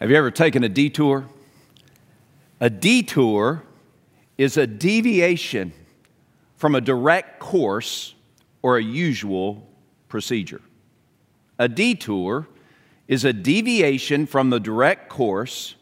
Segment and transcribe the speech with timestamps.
[0.00, 1.26] Have you ever taken a detour?
[2.58, 3.64] A detour
[4.38, 5.74] is a deviation
[6.56, 8.14] from a direct course
[8.62, 9.68] or a usual
[10.08, 10.62] procedure.
[11.58, 12.48] A detour
[13.08, 15.74] is a deviation from the direct course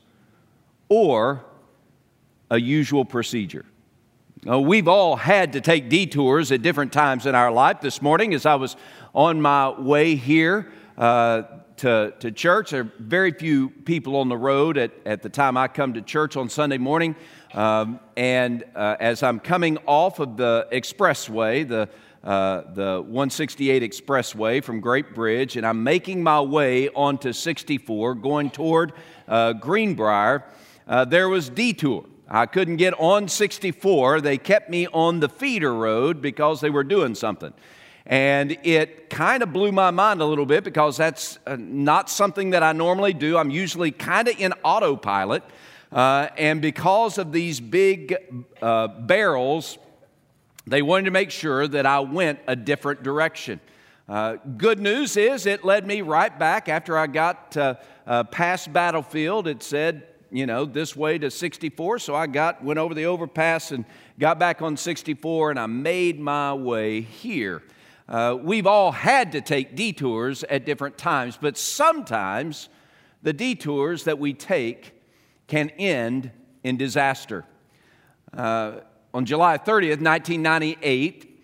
[0.88, 1.44] or
[2.50, 3.66] a usual procedure.
[4.42, 7.80] Now, we've all had to take detours at different times in our life.
[7.80, 8.74] This morning, as I was
[9.14, 11.42] on my way here, uh,
[11.78, 12.70] to, to church.
[12.70, 16.02] There are very few people on the road at, at the time I come to
[16.02, 17.16] church on Sunday morning.
[17.54, 21.88] Um, and uh, as I'm coming off of the expressway, the,
[22.22, 28.50] uh, the 168 expressway from Great Bridge, and I'm making my way onto 64 going
[28.50, 28.92] toward
[29.26, 30.44] uh, Greenbrier,
[30.86, 32.04] uh, there was detour.
[32.28, 34.20] I couldn't get on 64.
[34.20, 37.54] They kept me on the feeder road because they were doing something.
[38.08, 42.50] And it kind of blew my mind a little bit because that's uh, not something
[42.50, 43.36] that I normally do.
[43.36, 45.42] I'm usually kind of in autopilot.
[45.92, 48.16] Uh, and because of these big
[48.62, 49.76] uh, barrels,
[50.66, 53.60] they wanted to make sure that I went a different direction.
[54.08, 57.74] Uh, good news is it led me right back after I got uh,
[58.06, 59.46] uh, past Battlefield.
[59.46, 61.98] It said, you know, this way to 64.
[61.98, 63.84] So I got, went over the overpass and
[64.18, 67.62] got back on 64 and I made my way here.
[68.08, 72.70] Uh, we've all had to take detours at different times, but sometimes
[73.22, 74.94] the detours that we take
[75.46, 76.30] can end
[76.64, 77.44] in disaster.
[78.34, 78.80] Uh,
[79.12, 81.40] on July 30th, 1998,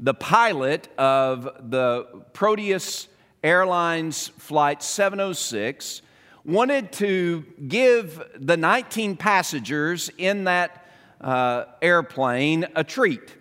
[0.00, 3.06] the pilot of the Proteus
[3.44, 6.02] Airlines Flight 706
[6.44, 10.84] wanted to give the 19 passengers in that
[11.20, 13.37] uh, airplane a treat.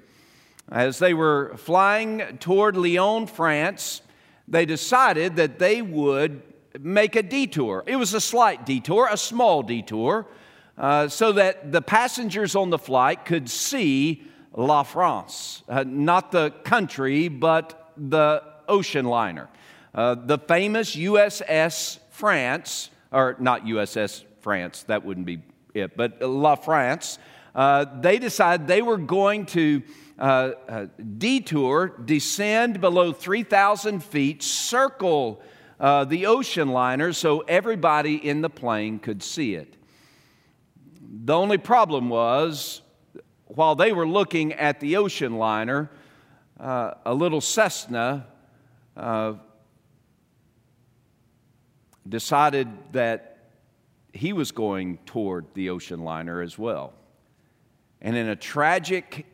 [0.69, 4.01] As they were flying toward Lyon, France,
[4.47, 6.41] they decided that they would
[6.79, 7.83] make a detour.
[7.87, 10.27] It was a slight detour, a small detour,
[10.77, 16.51] uh, so that the passengers on the flight could see La France, uh, not the
[16.63, 19.49] country, but the ocean liner.
[19.95, 25.41] Uh, the famous USS France, or not USS France, that wouldn't be
[25.73, 27.19] it, but La France,
[27.55, 29.81] uh, they decided they were going to
[30.19, 30.85] uh, uh,
[31.17, 35.41] detour, descend below 3,000 feet, circle
[35.79, 39.75] uh, the ocean liner so everybody in the plane could see it.
[41.25, 42.81] The only problem was,
[43.45, 45.91] while they were looking at the ocean liner,
[46.59, 48.25] uh, a little Cessna
[48.95, 49.33] uh,
[52.09, 53.37] decided that
[54.13, 56.93] he was going toward the ocean liner as well.
[58.01, 59.27] And in a tragic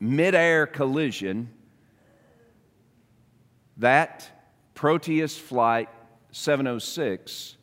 [0.00, 1.50] midair collision,
[3.76, 4.28] that
[4.74, 5.88] Proteus Flight
[6.32, 7.56] 706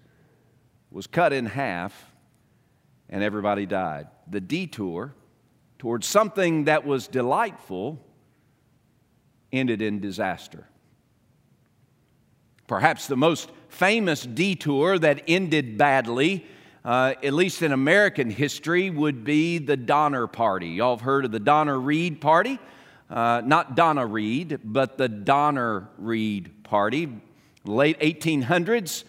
[0.91, 2.13] was cut in half
[3.09, 4.07] and everybody died.
[4.27, 5.13] The detour
[5.77, 8.03] towards something that was delightful
[9.51, 10.67] ended in disaster.
[12.67, 16.45] Perhaps the most famous detour that ended badly
[16.85, 20.67] uh, at least in American history, would be the Donner Party.
[20.67, 22.59] Y'all have heard of the Donner Reed Party?
[23.09, 27.09] Uh, not Donna Reed, but the Donner Reed Party.
[27.63, 29.03] Late 1800s,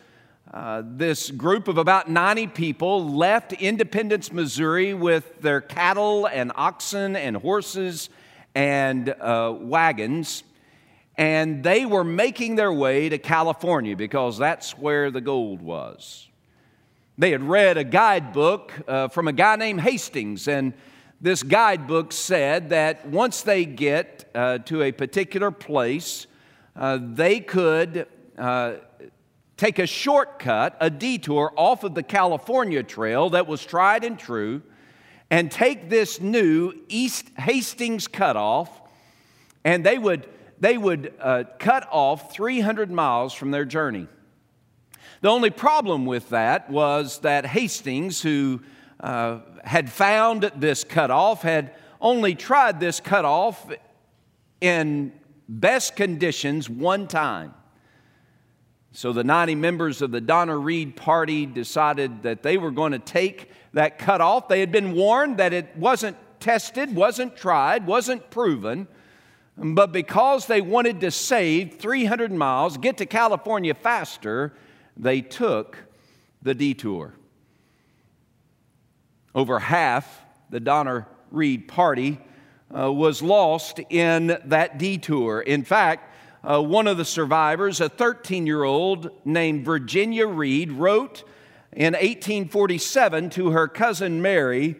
[0.54, 7.15] uh, this group of about 90 people left Independence, Missouri with their cattle and oxen
[7.15, 8.09] and horses
[8.54, 10.44] and uh, wagons,
[11.19, 16.26] and they were making their way to California because that's where the gold was.
[17.19, 20.75] They had read a guidebook uh, from a guy named Hastings, and
[21.19, 26.27] this guidebook said that once they get uh, to a particular place,
[26.75, 28.06] uh, they could
[28.37, 28.75] uh,
[29.56, 34.60] take a shortcut, a detour off of the California trail that was tried and true,
[35.31, 38.69] and take this new East Hastings cutoff,
[39.65, 40.28] and they would,
[40.60, 44.06] they would uh, cut off 300 miles from their journey.
[45.20, 48.60] The only problem with that was that Hastings, who
[49.00, 53.70] uh, had found this cutoff, had only tried this cutoff
[54.60, 55.12] in
[55.48, 57.54] best conditions one time.
[58.92, 62.98] So the 90 members of the Donner Reed party decided that they were going to
[62.98, 64.48] take that cutoff.
[64.48, 68.88] They had been warned that it wasn't tested, wasn't tried, wasn't proven.
[69.59, 74.54] But because they wanted to save 300 miles, get to California faster,
[74.97, 75.77] they took
[76.43, 77.15] the detour.
[79.34, 82.19] Over half the Donner Reed party
[82.77, 85.41] uh, was lost in that detour.
[85.41, 91.25] In fact, uh, one of the survivors, a 13 year old named Virginia Reed, wrote
[91.72, 94.77] in 1847 to her cousin Mary,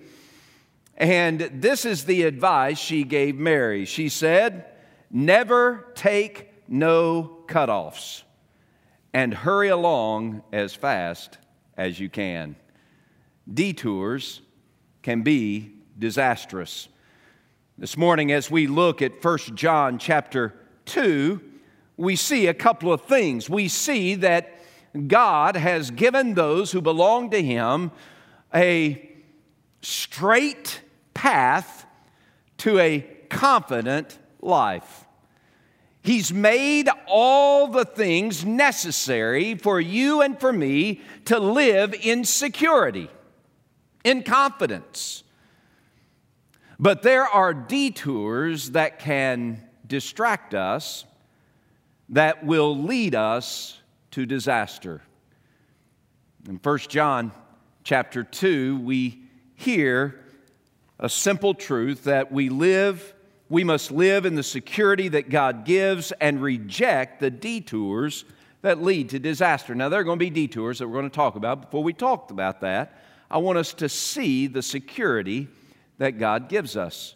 [0.97, 3.85] and this is the advice she gave Mary.
[3.85, 4.67] She said,
[5.11, 8.23] Never take no cutoffs
[9.17, 11.39] and hurry along as fast
[11.75, 12.55] as you can.
[13.51, 14.43] Detours
[15.01, 16.89] can be disastrous.
[17.79, 20.55] This morning, as we look at 1 John chapter
[20.85, 21.41] 2,
[21.97, 23.49] we see a couple of things.
[23.49, 24.53] We see that
[25.09, 27.93] God has given those who belong to Him
[28.55, 29.11] a
[29.81, 30.83] straight
[31.15, 31.87] path
[32.59, 35.06] to a confident life.
[36.07, 43.11] He's made all the things necessary for you and for me to live in security,
[44.05, 45.25] in confidence.
[46.79, 51.05] But there are detours that can distract us,
[52.11, 53.77] that will lead us
[54.13, 55.03] to disaster.
[56.49, 57.33] In 1 John
[57.83, 59.23] chapter 2, we
[59.57, 60.21] hear
[61.01, 63.13] a simple truth that we live
[63.49, 68.25] we must live in the security that God gives and reject the detours
[68.63, 69.75] that lead to disaster.
[69.75, 71.63] Now, there are going to be detours that we're going to talk about.
[71.63, 73.01] Before we talk about that,
[73.31, 75.49] I want us to see the security
[75.99, 77.15] that God gives us.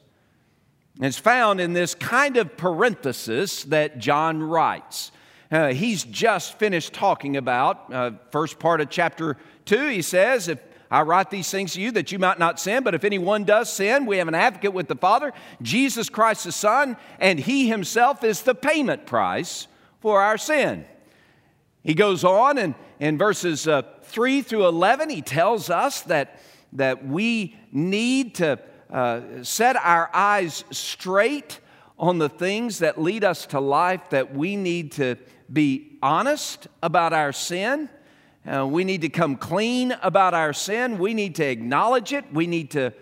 [1.01, 5.13] It's found in this kind of parenthesis that John writes.
[5.51, 10.61] Uh, he's just finished talking about, uh, first part of chapter 2, he says, If
[10.91, 13.73] I write these things to you that you might not sin, but if anyone does
[13.73, 15.33] sin, we have an advocate with the Father,
[15.63, 19.69] Jesus Christ the Son, and He Himself is the payment price
[20.01, 20.85] for our sin.
[21.85, 26.39] He goes on and in verses uh, 3 through 11, he tells us that,
[26.75, 28.59] that we need to
[28.91, 31.61] uh, set our eyes straight
[31.99, 35.17] on the things that lead us to life, that we need to
[35.51, 37.89] be honest about our sin
[38.47, 40.99] uh, we need to come clean about our sin.
[40.99, 42.25] We need to acknowledge it.
[42.33, 42.93] We need to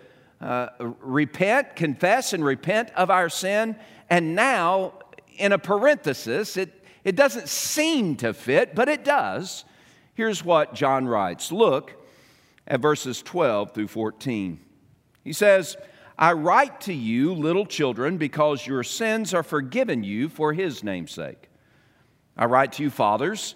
[0.41, 0.67] uh,
[0.99, 3.75] repent, confess, and repent of our sin.
[4.09, 4.93] And now,
[5.37, 9.63] in a parenthesis, it, it doesn't seem to fit, but it does.
[10.13, 11.95] Here's what John writes Look
[12.67, 14.59] at verses 12 through 14.
[15.23, 15.77] He says,
[16.17, 21.11] I write to you, little children, because your sins are forgiven you for his name's
[21.11, 21.49] sake.
[22.35, 23.55] I write to you, fathers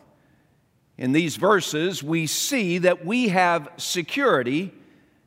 [1.01, 4.71] in these verses, we see that we have security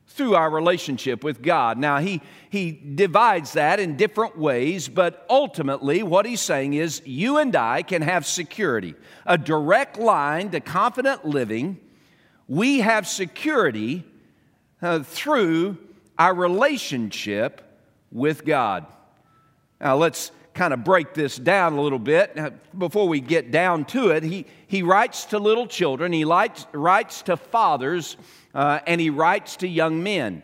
[0.06, 1.79] through our relationship with God.
[1.79, 7.38] Now, he, he divides that in different ways, but ultimately, what he's saying is you
[7.38, 8.94] and I can have security,
[9.26, 11.81] a direct line to confident living.
[12.47, 14.05] We have security
[14.81, 15.79] uh, through
[16.17, 17.62] our relationship
[18.12, 18.87] with God.
[19.81, 22.38] Now, let's kind of break this down a little bit.
[22.78, 27.22] Before we get down to it, he, he writes to little children, he writes, writes
[27.22, 28.16] to fathers,
[28.54, 30.42] uh, and he writes to young men.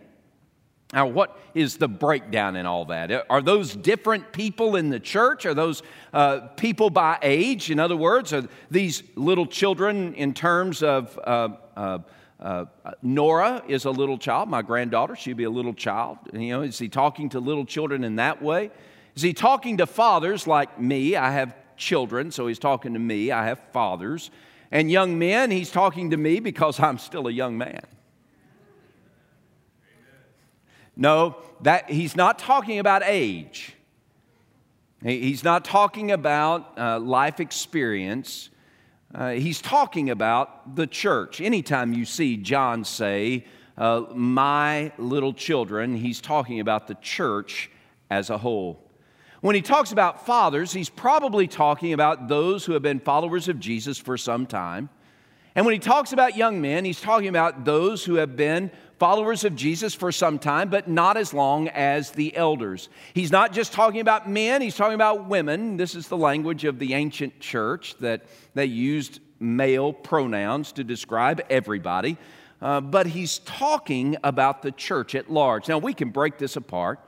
[0.93, 3.27] Now, what is the breakdown in all that?
[3.31, 5.47] Are those different people in the church?
[5.47, 7.71] Are those uh, people by age?
[7.71, 11.99] In other words, are these little children in terms of uh, uh,
[12.41, 12.65] uh
[13.03, 16.19] Nora is a little child, my granddaughter, she'd be a little child.
[16.33, 18.73] You know, is he talking to little children in that way?
[19.21, 21.15] Is he talking to fathers like me?
[21.15, 23.31] I have children, so he's talking to me.
[23.31, 24.31] I have fathers.
[24.71, 27.83] And young men, he's talking to me because I'm still a young man.
[30.97, 33.75] No, that he's not talking about age.
[35.03, 38.49] He's not talking about uh, life experience.
[39.15, 41.43] Uh, he's talking about the church.
[41.43, 43.45] Anytime you see John say,
[43.77, 47.71] uh, My little children, he's talking about the church
[48.09, 48.87] as a whole.
[49.41, 53.59] When he talks about fathers, he's probably talking about those who have been followers of
[53.59, 54.91] Jesus for some time.
[55.55, 59.45] And when he talks about young men, he's talking about those who have been followers
[59.45, 62.91] of Jesus for some time, but not as long as the elders.
[63.15, 65.79] He's not just talking about men, he's talking about women.
[65.79, 71.41] This is the language of the ancient church that they used male pronouns to describe
[71.49, 72.19] everybody.
[72.61, 75.67] Uh, but he's talking about the church at large.
[75.67, 77.01] Now, we can break this apart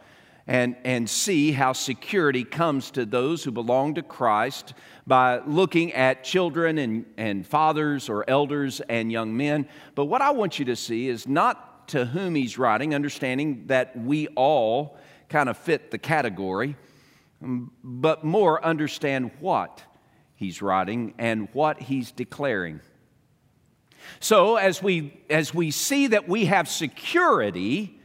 [0.47, 4.75] and, and see how security comes to those who belong to Christ
[5.07, 9.69] by looking at children and, and fathers or elders and young men.
[9.95, 13.97] But what I want you to see is not to whom he's writing, understanding that
[13.97, 14.97] we all
[15.29, 16.77] kind of fit the category,
[17.41, 19.83] but more understand what
[20.35, 22.81] he's writing and what he's declaring.
[24.21, 28.01] So, as we, as we see that we have security,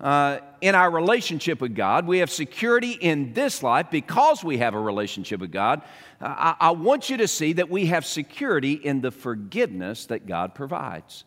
[0.00, 2.06] uh, in our relationship with God.
[2.06, 5.82] We have security in this life because we have a relationship with God.
[6.20, 10.26] Uh, I, I want you to see that we have security in the forgiveness that
[10.26, 11.24] God provides.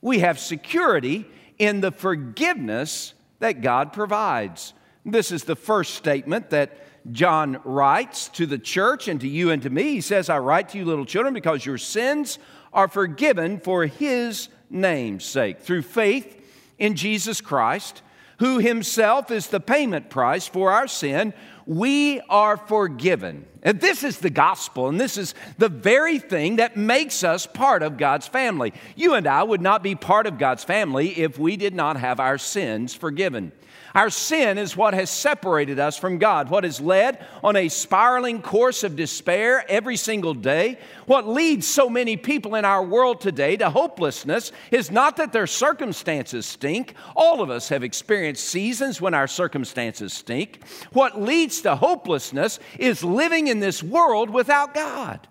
[0.00, 1.26] We have security
[1.58, 4.72] in the forgiveness that God provides.
[5.04, 6.78] This is the first statement that
[7.12, 9.94] John writes to the church and to you and to me.
[9.94, 12.38] He says, I write to you, little children, because your sins
[12.72, 15.60] are forgiven for his name's sake.
[15.60, 16.37] Through faith
[16.78, 18.02] in Jesus Christ,
[18.38, 21.34] who himself is the payment price for our sin,
[21.66, 23.44] we are forgiven.
[23.62, 27.82] And this is the gospel, and this is the very thing that makes us part
[27.82, 28.72] of God's family.
[28.96, 32.20] You and I would not be part of God's family if we did not have
[32.20, 33.52] our sins forgiven.
[33.94, 38.42] Our sin is what has separated us from God, what has led on a spiraling
[38.42, 40.78] course of despair every single day.
[41.06, 45.46] What leads so many people in our world today to hopelessness is not that their
[45.46, 46.94] circumstances stink.
[47.16, 50.64] All of us have experienced seasons when our circumstances stink.
[50.92, 55.26] What leads to hopelessness is living in this world without God.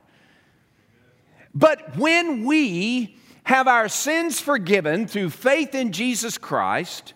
[1.54, 7.14] But when we have our sins forgiven through faith in Jesus Christ,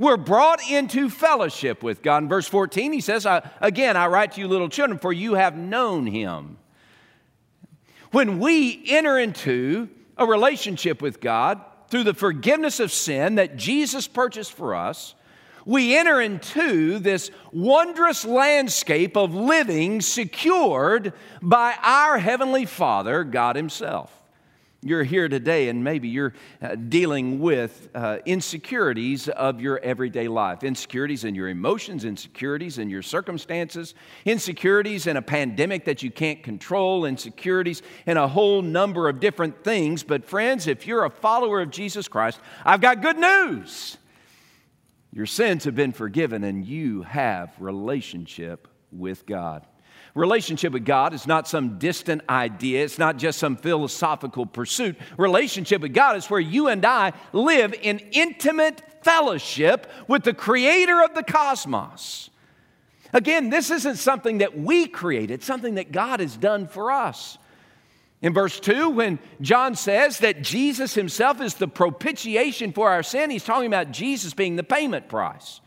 [0.00, 2.22] we're brought into fellowship with God.
[2.22, 3.26] In verse 14, he says,
[3.60, 6.56] Again, I write to you, little children, for you have known him.
[8.10, 14.08] When we enter into a relationship with God through the forgiveness of sin that Jesus
[14.08, 15.14] purchased for us,
[15.66, 24.19] we enter into this wondrous landscape of living secured by our Heavenly Father, God Himself.
[24.82, 26.32] You're here today and maybe you're
[26.62, 32.88] uh, dealing with uh, insecurities of your everyday life insecurities in your emotions, insecurities in
[32.88, 33.94] your circumstances,
[34.24, 39.62] insecurities in a pandemic that you can't control, insecurities in a whole number of different
[39.62, 40.02] things.
[40.02, 43.98] But, friends, if you're a follower of Jesus Christ, I've got good news.
[45.12, 49.66] Your sins have been forgiven and you have relationship with God.
[50.14, 54.96] Relationship with God is not some distant idea, it's not just some philosophical pursuit.
[55.16, 61.02] Relationship with God is where you and I live in intimate fellowship with the creator
[61.02, 62.30] of the cosmos.
[63.12, 67.38] Again, this isn't something that we created, it's something that God has done for us.
[68.22, 73.30] In verse 2, when John says that Jesus himself is the propitiation for our sin,
[73.30, 75.60] he's talking about Jesus being the payment price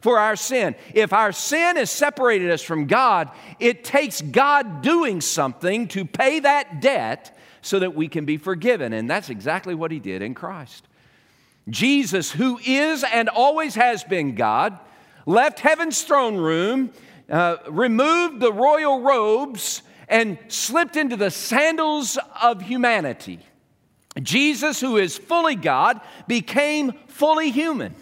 [0.00, 0.74] for our sin.
[0.94, 6.40] If our sin has separated us from God, it takes God doing something to pay
[6.40, 8.92] that debt so that we can be forgiven.
[8.92, 10.86] And that's exactly what He did in Christ.
[11.68, 14.78] Jesus, who is and always has been God,
[15.26, 16.92] left heaven's throne room,
[17.28, 23.38] uh, removed the royal robes, and slipped into the sandals of humanity.
[24.20, 27.94] Jesus, who is fully God, became fully human.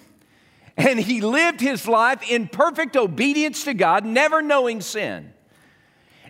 [0.79, 5.33] And he lived his life in perfect obedience to God, never knowing sin.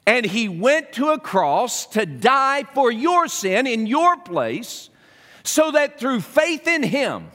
[0.06, 4.88] And he went to a cross to die for your sin in your place,
[5.44, 7.28] so that through faith in him,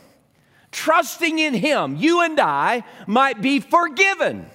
[0.71, 4.47] trusting in him, you and I might be forgiven.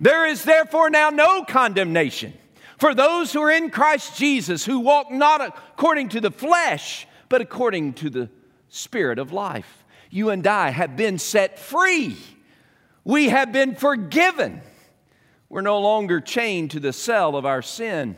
[0.00, 2.34] There is therefore now no condemnation
[2.78, 7.40] for those who are in Christ Jesus, who walk not according to the flesh, but
[7.40, 8.28] according to the
[8.68, 9.83] Spirit of life
[10.14, 12.16] you and I have been set free.
[13.02, 14.60] We have been forgiven.
[15.48, 18.16] We're no longer chained to the cell of our sin,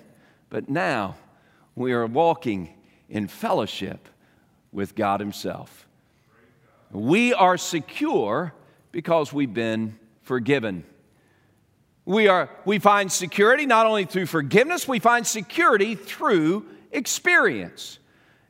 [0.50, 1.16] but now
[1.74, 2.74] we are walking
[3.08, 4.10] in fellowship
[4.72, 5.88] with God Himself.
[6.90, 8.52] We are secure
[8.92, 10.84] because we've been forgiven.
[12.04, 17.98] We, are, we find security not only through forgiveness, we find security through experience.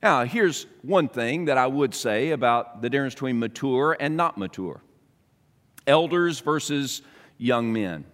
[0.07, 4.39] Now, here's one thing that I would say about the difference between mature and not
[4.39, 4.81] mature
[5.85, 7.03] elders versus
[7.39, 8.05] young men.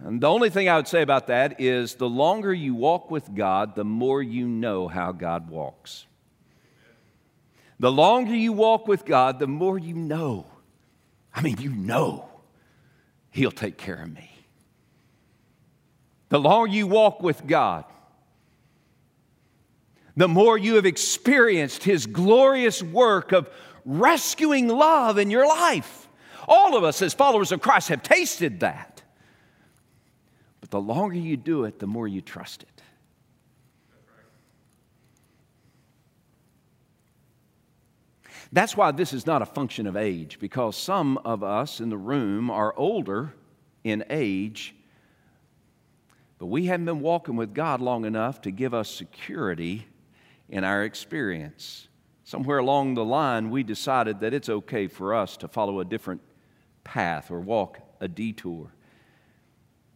[0.00, 3.34] And the only thing I would say about that is the longer you walk with
[3.34, 6.06] God, the more you know how God walks.
[7.78, 10.46] The longer you walk with God, the more you know.
[11.34, 12.26] I mean, you know
[13.32, 14.30] He'll take care of me.
[16.30, 17.84] The longer you walk with God,
[20.16, 23.48] the more you have experienced His glorious work of
[23.84, 26.08] rescuing love in your life.
[26.46, 29.02] All of us, as followers of Christ, have tasted that.
[30.60, 32.68] But the longer you do it, the more you trust it.
[38.52, 41.96] That's why this is not a function of age, because some of us in the
[41.96, 43.32] room are older
[43.82, 44.74] in age,
[46.38, 49.86] but we haven't been walking with God long enough to give us security
[50.52, 51.88] in our experience.
[52.24, 56.20] Somewhere along the line, we decided that it's okay for us to follow a different
[56.84, 58.70] path or walk a detour.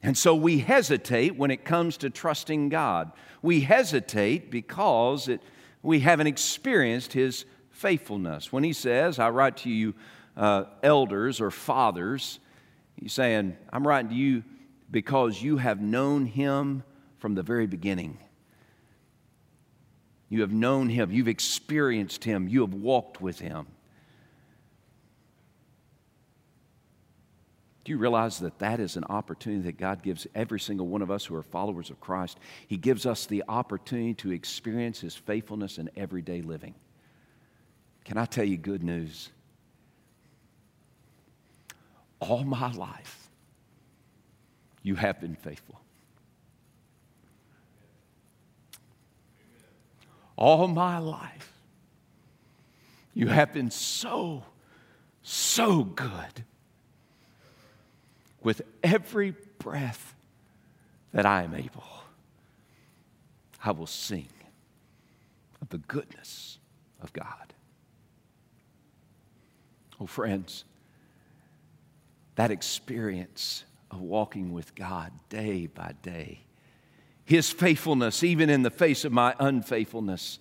[0.02, 3.12] And so we hesitate when it comes to trusting God.
[3.42, 5.42] We hesitate because it,
[5.82, 8.50] we haven't experienced His faithfulness.
[8.50, 9.94] When He says, I write to you,
[10.36, 12.38] uh, elders or fathers,
[12.96, 14.42] He's saying, I'm writing to you
[14.90, 16.82] because you have known Him
[17.18, 18.18] from the very beginning.
[20.28, 23.66] You have known him, you've experienced him, you have walked with him.
[27.86, 31.10] Do you realize that that is an opportunity that God gives every single one of
[31.12, 32.36] us who are followers of Christ?
[32.66, 36.74] He gives us the opportunity to experience His faithfulness in everyday living.
[38.04, 39.30] Can I tell you good news?
[42.18, 43.28] All my life,
[44.82, 45.80] you have been faithful.
[50.36, 51.52] All my life.
[53.14, 54.44] You have been so,
[55.22, 56.44] so good.
[58.42, 60.14] With every breath
[61.12, 61.84] that I am able,
[63.64, 64.28] I will sing
[65.60, 66.58] of the goodness
[67.00, 67.54] of God.
[69.98, 70.64] Oh, friends,
[72.34, 76.40] that experience of walking with God day by day
[77.26, 80.38] his faithfulness, even in the face of my unfaithfulness,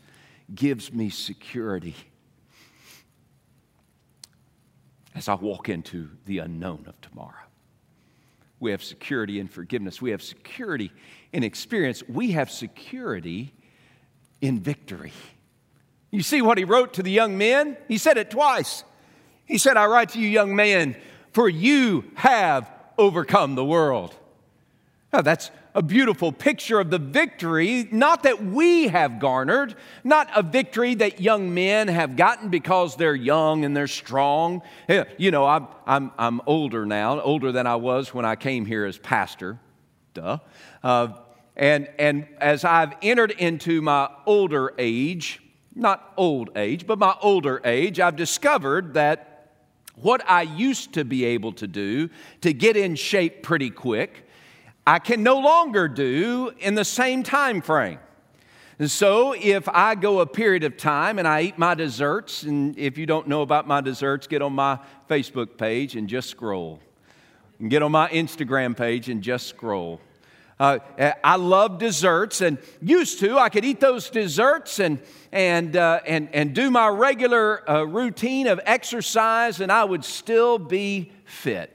[0.54, 1.96] gives me security
[5.16, 7.32] as I walk into the unknown of tomorrow.
[8.60, 10.02] We have security in forgiveness.
[10.02, 10.92] We have security
[11.34, 12.04] in experience.
[12.08, 13.54] We have security
[14.40, 15.14] in victory.
[16.12, 17.78] You see what he wrote to the young men?
[17.88, 18.84] He said it twice.
[19.46, 20.96] He said, I write to you, young man,
[21.34, 24.16] for you have overcome the world.
[25.16, 29.74] Now, that's a beautiful picture of the victory, not that we have garnered,
[30.04, 34.62] not a victory that young men have gotten because they're young and they're strong.
[35.18, 38.84] You know, I'm, I'm, I'm older now, older than I was when I came here
[38.84, 39.58] as pastor.
[40.14, 40.40] Duh.
[40.84, 41.14] Uh,
[41.56, 45.42] and, and as I've entered into my older age,
[45.74, 49.54] not old age, but my older age, I've discovered that
[49.96, 52.10] what I used to be able to do
[52.42, 54.25] to get in shape pretty quick
[54.88, 58.00] I can no longer do in the same time frame.
[58.78, 62.78] And so, if I go a period of time and I eat my desserts, and
[62.78, 66.82] if you don't know about my desserts, get on my Facebook page and just scroll.
[67.60, 70.02] And get on my Instagram page and just scroll.
[70.60, 70.80] Uh,
[71.24, 75.00] I love desserts, and used to I could eat those desserts and
[75.32, 80.58] and uh, and and do my regular uh, routine of exercise, and I would still
[80.60, 81.72] be fit.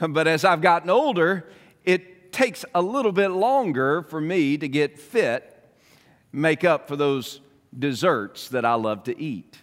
[0.08, 1.48] But as I've gotten older,
[1.84, 5.54] it takes a little bit longer for me to get fit,
[6.32, 7.40] make up for those
[7.76, 9.58] desserts that I love to eat.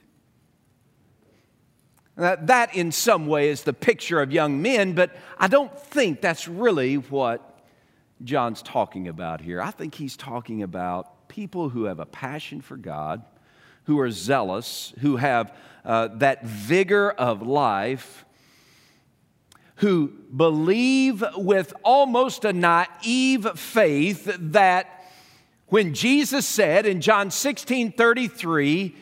[2.18, 6.48] That, in some way, is the picture of young men, but I don't think that's
[6.48, 7.60] really what
[8.24, 9.62] John's talking about here.
[9.62, 13.22] I think he's talking about people who have a passion for God,
[13.84, 18.26] who are zealous, who have uh, that vigor of life,
[19.76, 24.96] who believe with almost a naive faith that
[25.68, 28.96] when Jesus said in John 16 33,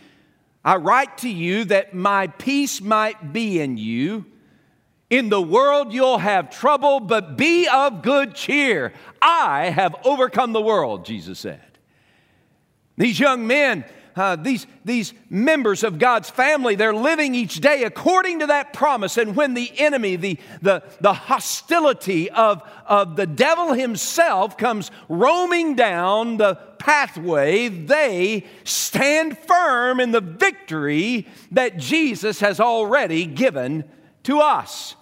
[0.66, 4.26] I write to you that my peace might be in you.
[5.10, 8.94] In the world you'll have trouble, but be of good cheer.
[9.22, 11.62] I have overcome the world, Jesus said.
[12.98, 18.40] These young men uh, these, these members of God's family, they're living each day according
[18.40, 19.18] to that promise.
[19.18, 25.76] And when the enemy, the, the, the hostility of, of the devil himself comes roaming
[25.76, 33.84] down the pathway, they stand firm in the victory that Jesus has already given
[34.24, 34.96] to us.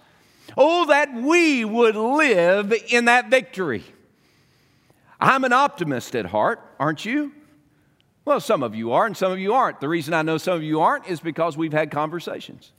[0.58, 3.84] Oh, that we would live in that victory.
[5.19, 7.32] I'm an optimist at heart, aren't you?
[8.24, 9.80] Well, some of you are, and some of you aren't.
[9.80, 12.72] The reason I know some of you aren't is because we've had conversations.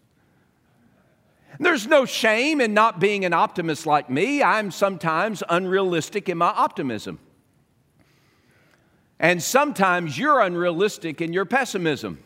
[1.58, 4.42] There's no shame in not being an optimist like me.
[4.42, 7.18] I'm sometimes unrealistic in my optimism.
[9.18, 12.18] And sometimes you're unrealistic in your pessimism.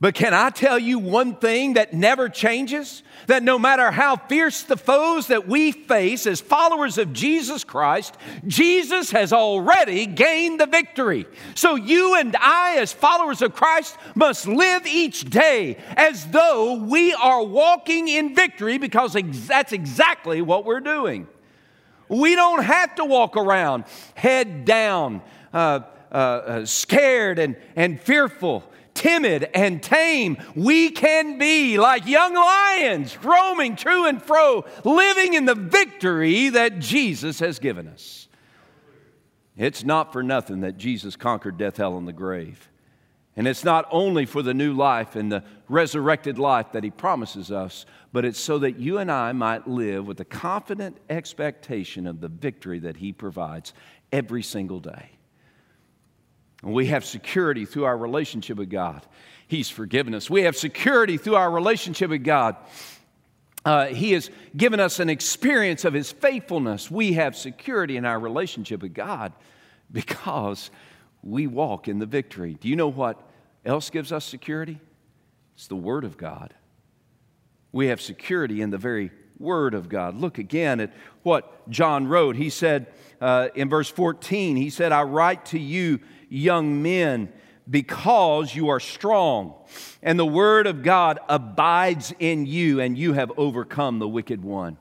[0.00, 3.02] But can I tell you one thing that never changes?
[3.26, 8.16] That no matter how fierce the foes that we face as followers of Jesus Christ,
[8.46, 11.26] Jesus has already gained the victory.
[11.54, 17.14] So you and I, as followers of Christ, must live each day as though we
[17.14, 19.14] are walking in victory because
[19.46, 21.28] that's exactly what we're doing.
[22.08, 25.80] We don't have to walk around head down, uh,
[26.10, 28.64] uh, uh, scared and, and fearful
[29.04, 30.38] timid and tame.
[30.56, 36.78] We can be like young lions, roaming to and fro, living in the victory that
[36.78, 38.28] Jesus has given us.
[39.58, 42.70] It's not for nothing that Jesus conquered death, hell, and the grave.
[43.36, 47.52] And it's not only for the new life and the resurrected life that He promises
[47.52, 52.20] us, but it's so that you and I might live with the confident expectation of
[52.22, 53.74] the victory that He provides
[54.12, 55.10] every single day.
[56.64, 59.06] We have security through our relationship with God.
[59.46, 60.30] He's forgiven us.
[60.30, 62.56] We have security through our relationship with God.
[63.64, 66.90] Uh, he has given us an experience of His faithfulness.
[66.90, 69.32] We have security in our relationship with God
[69.92, 70.70] because
[71.22, 72.56] we walk in the victory.
[72.60, 73.20] Do you know what
[73.64, 74.80] else gives us security?
[75.54, 76.54] It's the Word of God.
[77.72, 80.14] We have security in the very Word of God.
[80.14, 82.36] Look again at what John wrote.
[82.36, 82.86] He said
[83.20, 87.32] uh, in verse 14, he said, I write to you young men,
[87.68, 89.54] because you are strong,
[90.02, 94.76] and the word of God abides in you, and you have overcome the wicked one.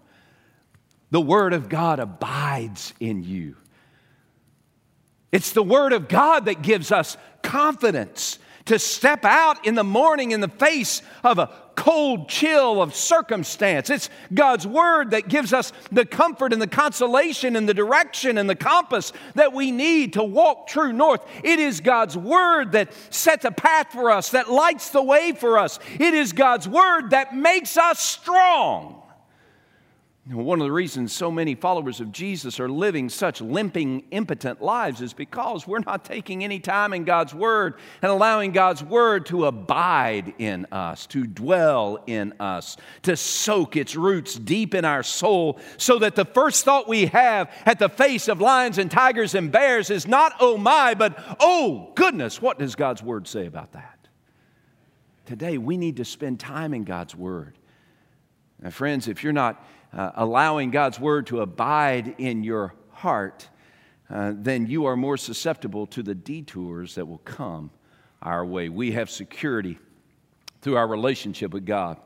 [1.11, 3.55] The word of God abides in you.
[5.31, 10.31] It's the word of God that gives us confidence to step out in the morning
[10.31, 13.89] in the face of a cold chill of circumstance.
[13.89, 18.49] It's God's Word that gives us the comfort and the consolation and the direction and
[18.49, 21.21] the compass that we need to walk true north.
[21.43, 25.57] It is God's Word that sets a path for us, that lights the way for
[25.57, 25.79] us.
[25.99, 29.02] It is God's Word that makes us strong.
[30.25, 35.01] One of the reasons so many followers of Jesus are living such limping, impotent lives
[35.01, 39.47] is because we're not taking any time in God's Word and allowing God's Word to
[39.47, 45.59] abide in us, to dwell in us, to soak its roots deep in our soul,
[45.75, 49.51] so that the first thought we have at the face of lions and tigers and
[49.51, 54.07] bears is not, oh my, but oh goodness, what does God's Word say about that?
[55.25, 57.57] Today, we need to spend time in God's Word.
[58.61, 59.61] Now, friends, if you're not
[59.93, 63.47] uh, allowing God's word to abide in your heart,
[64.09, 67.71] uh, then you are more susceptible to the detours that will come
[68.21, 68.69] our way.
[68.69, 69.77] We have security
[70.61, 71.97] through our relationship with God.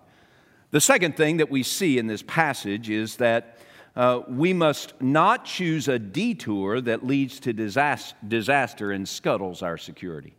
[0.72, 3.60] The second thing that we see in this passage is that
[3.96, 10.36] uh, we must not choose a detour that leads to disaster and scuttles our security.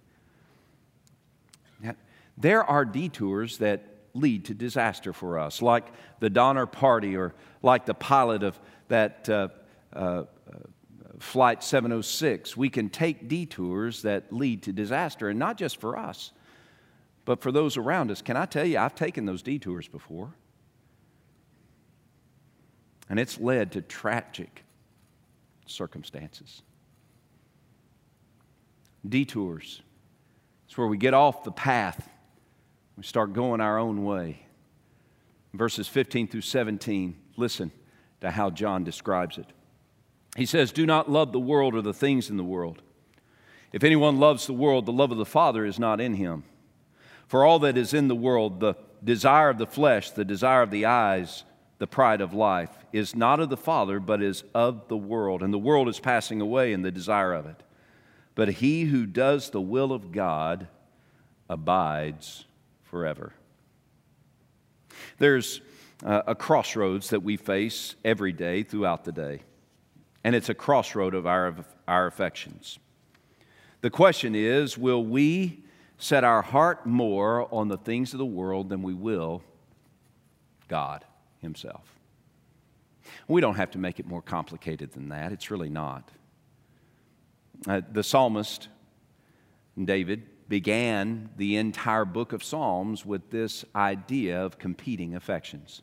[2.37, 3.83] There are detours that
[4.15, 5.87] lead to disaster for us, like
[6.21, 9.49] the Donner Party or like the pilot of that uh,
[9.93, 10.25] uh,
[11.19, 12.57] Flight 706.
[12.57, 16.33] We can take detours that lead to disaster, and not just for us,
[17.25, 18.23] but for those around us.
[18.23, 20.33] Can I tell you, I've taken those detours before,
[23.09, 24.65] and it's led to tragic
[25.67, 26.63] circumstances.
[29.09, 29.83] Detours.
[30.67, 32.09] It's where we get off the path
[32.99, 34.45] we start going our own way.
[35.55, 37.71] Verses 15 through 17, listen
[38.21, 39.47] to how John describes it.
[40.37, 42.83] He says, Do not love the world or the things in the world.
[43.73, 46.43] If anyone loves the world, the love of the Father is not in him.
[47.29, 50.73] For all that is in the world, the desire of the flesh, the desire of
[50.73, 51.45] the eyes,
[51.79, 55.45] the pride of life, is not of the Father, but is of the world.
[55.45, 57.63] And the world is passing away and the desire of it.
[58.35, 60.67] But he who does the will of God
[61.49, 62.45] abides
[62.91, 63.33] forever.
[65.19, 65.61] There's
[66.05, 69.43] uh, a crossroads that we face every day throughout the day,
[70.25, 71.55] and it's a crossroad of our,
[71.87, 72.79] our affections.
[73.81, 75.65] The question is will we
[75.99, 79.43] set our heart more on the things of the world than we will
[80.69, 81.05] God
[81.41, 81.95] Himself?
[83.27, 85.33] We don't have to make it more complicated than that.
[85.33, 86.11] It's really not.
[87.67, 88.69] Uh, the psalmist,
[89.83, 95.83] David, began the entire book of Psalms with this idea of competing affections.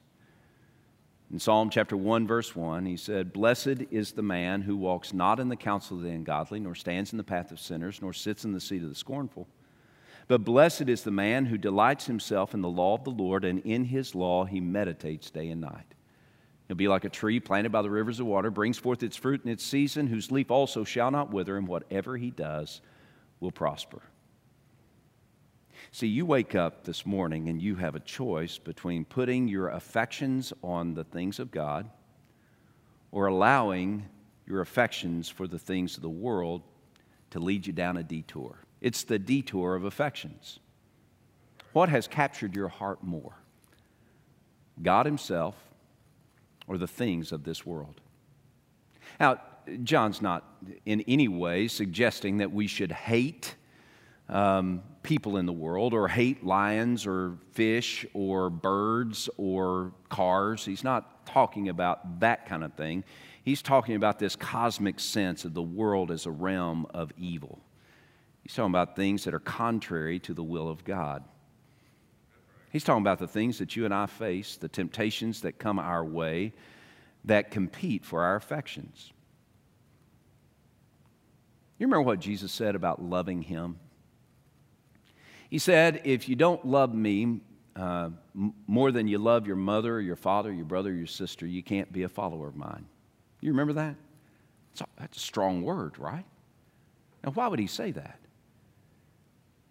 [1.31, 5.39] In Psalm chapter 1, verse 1, he said, Blessed is the man who walks not
[5.39, 8.45] in the counsel of the ungodly, nor stands in the path of sinners, nor sits
[8.45, 9.47] in the seat of the scornful.
[10.27, 13.59] But blessed is the man who delights himself in the law of the Lord, and
[13.59, 15.93] in his law he meditates day and night.
[16.67, 19.41] He'll be like a tree planted by the rivers of water, brings forth its fruit
[19.43, 22.81] in its season, whose leaf also shall not wither, and whatever he does
[23.39, 24.01] will prosper.
[25.95, 30.51] See, you wake up this morning and you have a choice between putting your affections
[30.61, 31.89] on the things of God
[33.13, 34.05] or allowing
[34.45, 36.63] your affections for the things of the world
[37.29, 38.57] to lead you down a detour.
[38.81, 40.59] It's the detour of affections.
[41.71, 43.37] What has captured your heart more?
[44.83, 45.55] God Himself
[46.67, 48.01] or the things of this world?
[49.17, 49.39] Now,
[49.85, 50.43] John's not
[50.85, 53.55] in any way suggesting that we should hate
[54.29, 60.65] um, people in the world or hate lions or fish or birds or cars.
[60.65, 63.03] He's not talking about that kind of thing.
[63.43, 67.61] He's talking about this cosmic sense of the world as a realm of evil.
[68.41, 71.23] He's talking about things that are contrary to the will of God.
[72.71, 76.03] He's talking about the things that you and I face, the temptations that come our
[76.03, 76.53] way
[77.25, 79.11] that compete for our affections.
[81.77, 83.79] You remember what Jesus said about loving Him?
[85.55, 87.39] He said, If you don't love me
[87.77, 88.09] uh,
[88.67, 92.03] more than you love your mother, your father, your brother, your sister, you can't be
[92.03, 92.85] a follower of mine.
[93.39, 93.95] You remember that?
[94.99, 96.25] That's a strong word, right?
[97.23, 98.19] Now, why would he say that?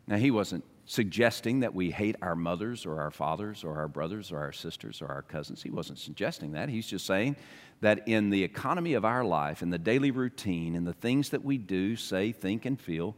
[0.06, 4.32] Now, he wasn't suggesting that we hate our mothers or our fathers or our brothers
[4.32, 5.62] or our sisters or our cousins.
[5.62, 6.70] He wasn't suggesting that.
[6.70, 7.36] He's just saying
[7.82, 11.44] that in the economy of our life, in the daily routine, in the things that
[11.44, 13.14] we do, say, think, and feel,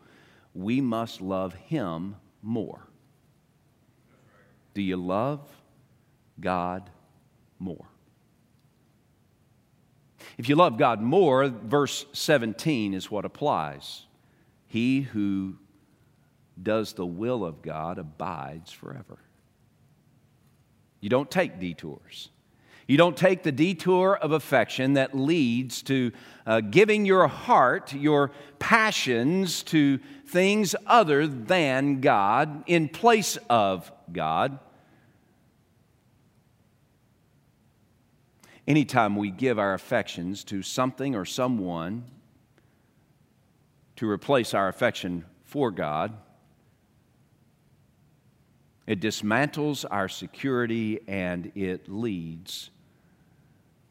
[0.53, 2.17] we must love Him
[2.47, 2.87] more.
[4.73, 5.41] Do you love
[6.41, 6.89] God
[7.59, 7.87] more?
[10.39, 14.07] If you love God more, verse 17 is what applies.
[14.67, 15.57] He who
[16.63, 19.19] does the will of God abides forever.
[21.01, 22.31] You don't take detours.
[22.87, 26.13] You don't take the detour of affection that leads to
[26.47, 34.59] uh, giving your heart, your passions to things other than God in place of God.
[38.67, 42.05] Anytime we give our affections to something or someone
[43.95, 46.13] to replace our affection for God,
[48.87, 52.71] it dismantles our security and it leads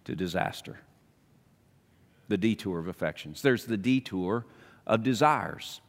[0.04, 0.80] to disaster.
[2.28, 3.42] The detour of affections.
[3.42, 4.46] There's the detour
[4.86, 5.82] of desires.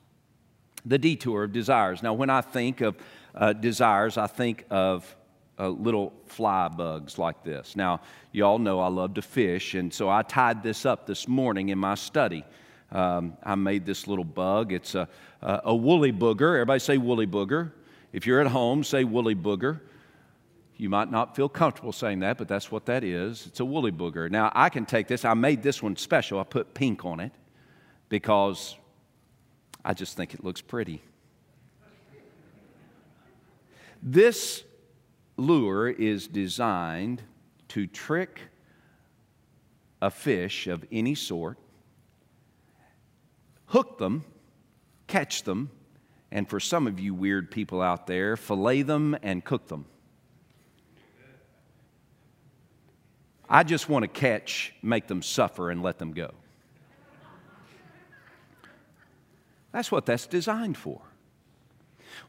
[0.86, 2.02] The detour of desires.
[2.02, 2.96] Now, when I think of
[3.34, 5.16] uh, desires, I think of
[5.58, 7.76] uh, little fly bugs like this.
[7.76, 8.00] Now,
[8.32, 11.70] you all know I love to fish, and so I tied this up this morning
[11.70, 12.44] in my study.
[12.92, 14.72] Um, I made this little bug.
[14.72, 15.08] It's a,
[15.42, 16.54] a, a woolly booger.
[16.54, 17.72] Everybody say woolly booger.
[18.12, 19.80] If you're at home, say woolly booger.
[20.76, 23.46] You might not feel comfortable saying that, but that's what that is.
[23.46, 24.30] It's a woolly booger.
[24.30, 25.24] Now, I can take this.
[25.24, 26.38] I made this one special.
[26.38, 27.32] I put pink on it
[28.08, 28.76] because
[29.88, 31.00] I just think it looks pretty.
[34.02, 34.64] This
[35.36, 37.22] lure is designed
[37.68, 38.40] to trick
[40.02, 41.56] a fish of any sort,
[43.66, 44.24] hook them,
[45.06, 45.70] catch them,
[46.32, 49.86] and for some of you weird people out there, fillet them and cook them.
[53.48, 56.34] I just want to catch, make them suffer, and let them go.
[59.76, 61.02] That's what that's designed for.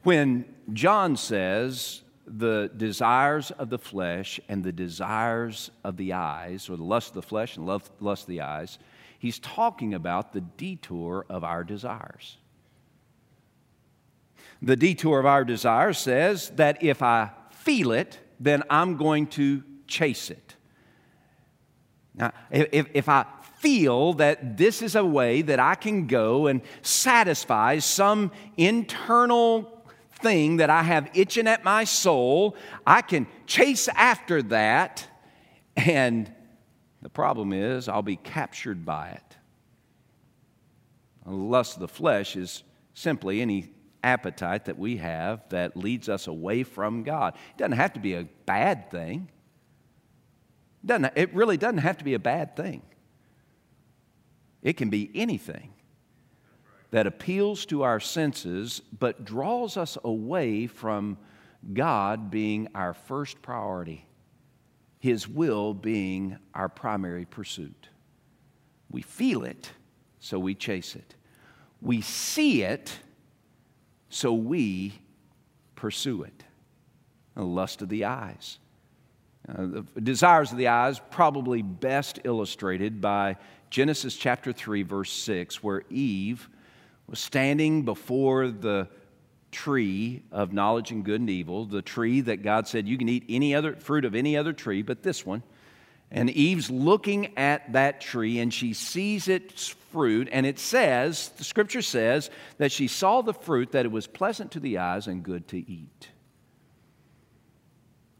[0.03, 6.75] When John says the desires of the flesh and the desires of the eyes, or
[6.75, 8.79] the lust of the flesh and lust of the eyes,
[9.17, 12.35] he's talking about the detour of our desires.
[14.61, 19.63] The detour of our desire says that if I feel it, then I'm going to
[19.87, 20.57] chase it.
[22.13, 23.25] Now, if, if I
[23.67, 29.83] feel that this is a way that I can go and satisfy some internal
[30.21, 35.05] thing that I have itching at my soul, I can chase after that,
[35.75, 36.31] and
[37.01, 39.35] the problem is I'll be captured by it.
[41.25, 43.69] The lust of the flesh is simply any
[44.01, 47.33] appetite that we have that leads us away from God.
[47.33, 49.29] It doesn't have to be a bad thing.
[50.85, 52.81] It, doesn't, it really doesn't have to be a bad thing.
[54.67, 55.69] It can be anything
[56.91, 61.17] that appeals to our senses but draws us away from
[61.71, 64.05] God being our first priority,
[64.99, 67.87] His will being our primary pursuit.
[68.91, 69.71] We feel it,
[70.19, 71.15] so we chase it.
[71.81, 72.91] We see it,
[74.09, 74.99] so we
[75.75, 76.43] pursue it.
[77.35, 78.59] The lust of the eyes.
[79.47, 83.37] Uh, the desires of the eyes, probably best illustrated by
[83.69, 86.49] Genesis chapter 3, verse 6, where Eve
[87.07, 88.87] was standing before the
[89.51, 93.25] tree of knowledge and good and evil, the tree that God said you can eat
[93.29, 95.43] any other fruit of any other tree but this one.
[96.09, 101.43] And Eve's looking at that tree and she sees its fruit, and it says, the
[101.43, 105.23] scripture says, that she saw the fruit, that it was pleasant to the eyes and
[105.23, 106.09] good to eat.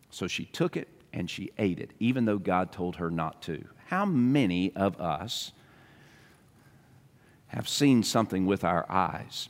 [0.09, 3.63] So she took it and she ate it, even though God told her not to.
[3.87, 5.51] How many of us
[7.47, 9.49] have seen something with our eyes?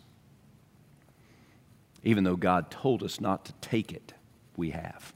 [2.04, 4.14] Even though God told us not to take it,
[4.56, 5.14] we have.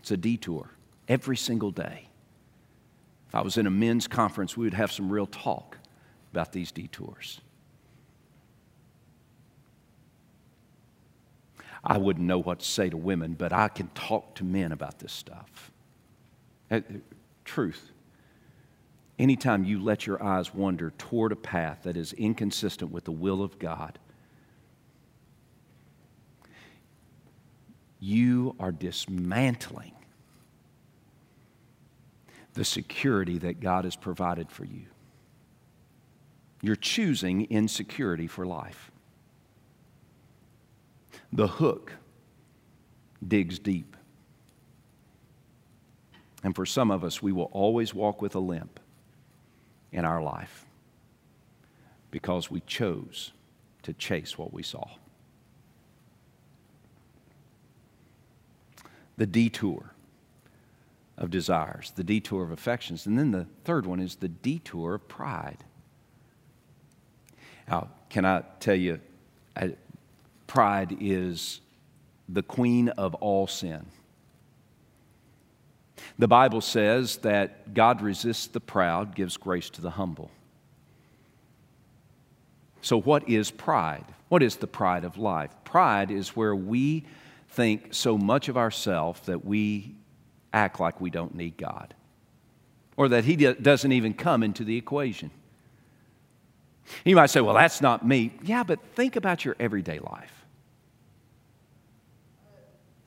[0.00, 0.70] It's a detour
[1.06, 2.08] every single day.
[3.28, 5.76] If I was in a men's conference, we would have some real talk
[6.32, 7.40] about these detours.
[11.84, 14.98] I wouldn't know what to say to women, but I can talk to men about
[14.98, 15.70] this stuff.
[16.70, 16.80] Uh,
[17.44, 17.92] truth.
[19.18, 23.42] Anytime you let your eyes wander toward a path that is inconsistent with the will
[23.42, 23.98] of God,
[28.00, 29.92] you are dismantling
[32.54, 34.86] the security that God has provided for you.
[36.60, 38.90] You're choosing insecurity for life.
[41.32, 41.92] The hook
[43.26, 43.96] digs deep.
[46.42, 48.80] And for some of us, we will always walk with a limp
[49.92, 50.64] in our life
[52.10, 53.32] because we chose
[53.82, 54.88] to chase what we saw.
[59.16, 59.94] The detour
[61.16, 63.04] of desires, the detour of affections.
[63.06, 65.64] And then the third one is the detour of pride.
[67.68, 69.00] Now, can I tell you,
[70.48, 71.60] pride is
[72.28, 73.86] the queen of all sin.
[76.18, 80.30] The Bible says that God resists the proud, gives grace to the humble.
[82.82, 84.04] So, what is pride?
[84.28, 85.50] What is the pride of life?
[85.64, 87.04] Pride is where we
[87.50, 89.94] think so much of ourselves that we
[90.52, 91.94] act like we don't need God
[92.96, 95.30] or that He doesn't even come into the equation.
[97.04, 98.32] You might say, well, that's not me.
[98.42, 100.37] Yeah, but think about your everyday life.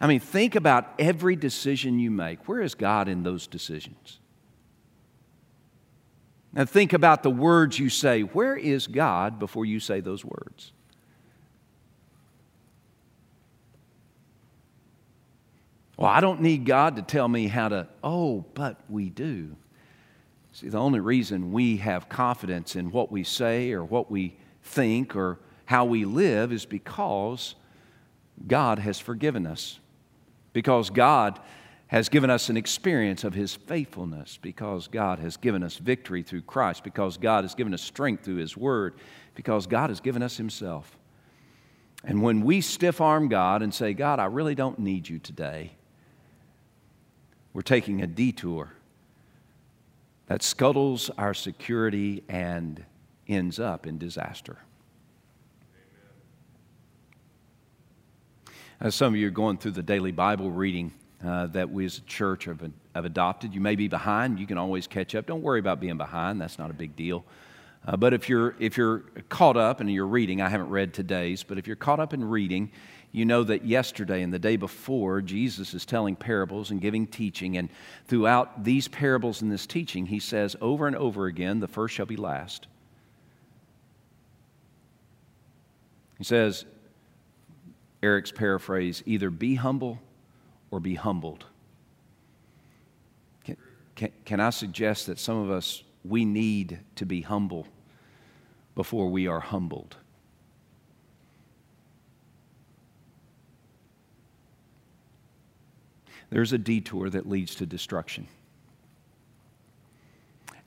[0.02, 2.48] I mean, think about every decision you make.
[2.48, 4.20] Where is God in those decisions?
[6.56, 8.22] And think about the words you say.
[8.22, 10.72] Where is God before you say those words?
[15.98, 17.88] Well, I don't need God to tell me how to.
[18.04, 19.56] Oh, but we do.
[20.52, 25.16] See, the only reason we have confidence in what we say or what we think
[25.16, 27.54] or how we live is because
[28.48, 29.80] God has forgiven us.
[30.54, 31.40] Because God
[31.88, 36.44] has given us an experience of His faithfulness, because God has given us victory through
[36.44, 38.96] Christ, because God has given us strength through His Word,
[39.36, 40.98] because God has given us Himself.
[42.04, 45.74] And when we stiff arm God and say, God, I really don't need you today,
[47.54, 48.72] we're taking a detour
[50.28, 52.86] that scuttles our security and
[53.28, 54.58] ends up in disaster.
[58.82, 60.91] As some of you are going through the daily Bible reading
[61.24, 64.39] uh, that we as a church have, have, adopted, you may be behind.
[64.39, 65.28] You can always catch up.
[65.28, 67.24] Don't worry about being behind, that's not a big deal.
[67.86, 71.44] Uh, but if you're, if you're caught up and you're reading, I haven't read today's,
[71.44, 72.72] but if you're caught up in reading,
[73.12, 77.58] you know that yesterday and the day before, Jesus is telling parables and giving teaching.
[77.58, 77.70] And
[78.08, 82.08] throughout these parables and this teaching, he says over and over again, the first shall
[82.08, 82.65] be last.
[86.17, 86.65] He says,
[88.04, 90.00] Eric's paraphrase, either be humble
[90.72, 91.46] or be humbled.
[93.44, 93.58] Can,
[93.96, 97.68] can, can I suggest that some of us, we need to be humble
[98.76, 99.98] before we are humbled?
[106.32, 108.28] there's a detour that leads to destruction.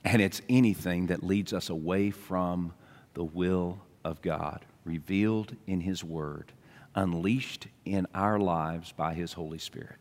[0.05, 2.71] And it's anything that leads us away from
[3.15, 6.53] the will of God, revealed in His Word,
[6.95, 9.99] unleashed in our lives by His Holy Spirit.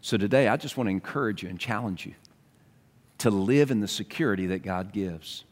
[0.00, 2.14] So today, I just want to encourage you and challenge you
[3.18, 5.44] to live in the security that God gives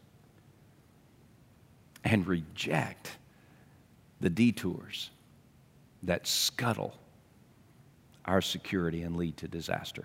[2.04, 3.10] and reject
[4.20, 5.10] the detours
[6.04, 6.94] that scuttle
[8.24, 10.04] our security and lead to disaster.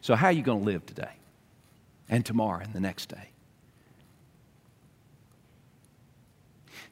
[0.00, 1.12] So, how are you going to live today
[2.08, 3.30] and tomorrow and the next day?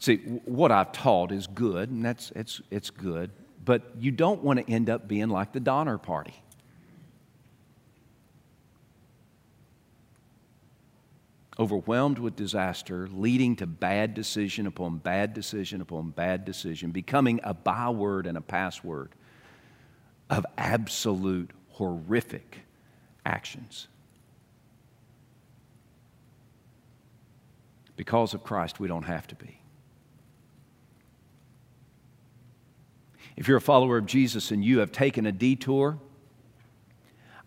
[0.03, 3.31] See, what I've taught is good, and that's it's, it's good,
[3.65, 6.35] but you don't want to end up being like the Donner Party.
[11.57, 17.55] overwhelmed with disaster, leading to bad decision upon bad decision upon bad decision, becoming a
[17.55, 19.11] byword and a password
[20.29, 22.61] of absolute horrific
[23.25, 23.87] actions.
[27.95, 29.62] Because of Christ, we don't have to be.
[33.37, 35.99] If you're a follower of Jesus and you have taken a detour,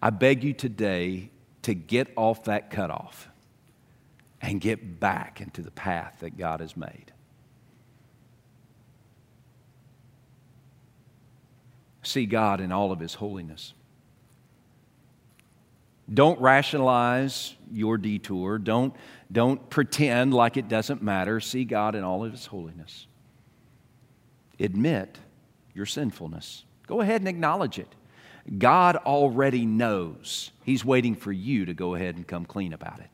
[0.02, 1.30] I beg you today
[1.64, 3.30] to get off that cutoff
[4.42, 7.12] and get back into the path that God has made.
[12.04, 13.74] See God in all of His holiness.
[16.14, 18.60] Don't rationalize your detour.
[18.60, 18.96] Don't,
[19.32, 21.40] don't pretend like it doesn't matter.
[21.40, 23.08] See God in all of His holiness.
[24.60, 25.18] Admit
[25.76, 26.64] your sinfulness.
[26.88, 27.94] Go ahead and acknowledge it.
[28.58, 30.52] God already knows.
[30.64, 33.10] He's waiting for you to go ahead and come clean about it.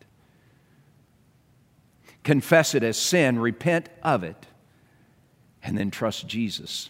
[2.23, 4.45] Confess it as sin, repent of it,
[5.63, 6.89] and then trust Jesus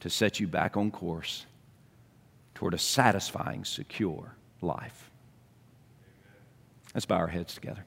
[0.00, 1.44] to set you back on course
[2.54, 5.10] toward a satisfying, secure life.
[6.94, 7.84] Let's bow our heads together.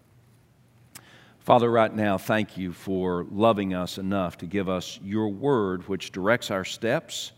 [1.49, 6.11] Father, right now, thank you for loving us enough to give us your word, which
[6.11, 7.31] directs our steps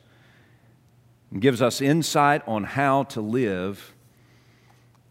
[1.31, 3.95] and gives us insight on how to live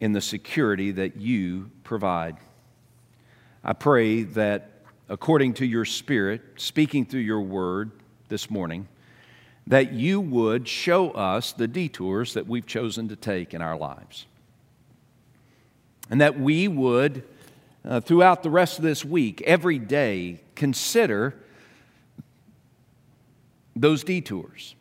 [0.01, 2.36] in the security that you provide.
[3.64, 7.92] I pray that according to your Spirit, speaking through your word
[8.28, 8.86] this morning,
[9.66, 14.26] that you would show us the detours that we've chosen to take in our lives.
[16.11, 17.24] And that we would,
[17.85, 21.35] uh, throughout the rest of this week, every day, consider
[23.74, 24.74] those detours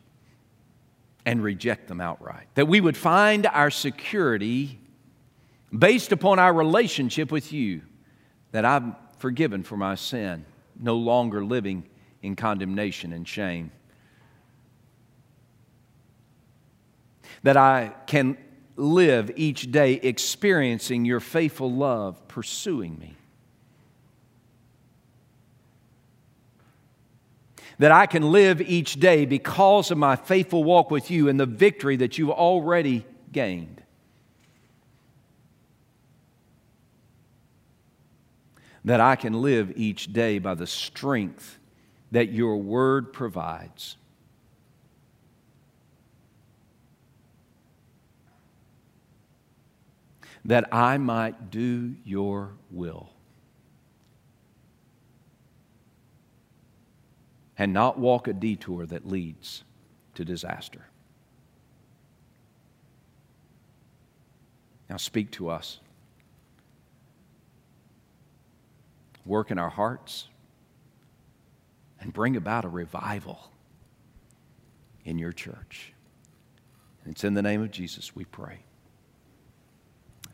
[1.24, 2.46] and reject them outright.
[2.54, 4.78] That we would find our security
[5.76, 7.82] based upon our relationship with you,
[8.52, 10.44] that I'm forgiven for my sin,
[10.78, 11.84] no longer living
[12.22, 13.70] in condemnation and shame.
[17.42, 18.36] That I can
[18.80, 23.16] live each day experiencing your faithful love pursuing me.
[27.80, 31.46] that I can live each day because of my faithful walk with you and the
[31.46, 33.82] victory that you've already gained.
[38.84, 41.58] That I can live each day by the strength
[42.12, 43.96] that your word provides.
[50.44, 53.10] That I might do your will.
[57.60, 59.64] and not walk a detour that leads
[60.14, 60.86] to disaster.
[64.88, 65.78] Now, speak to us.
[69.26, 70.28] Work in our hearts
[72.00, 73.50] and bring about a revival
[75.04, 75.92] in your church.
[77.04, 78.60] And it's in the name of Jesus we pray.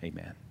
[0.07, 0.46] Amen.